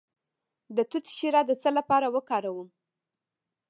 [0.75, 2.69] د توت شیره د څه لپاره وکاروم؟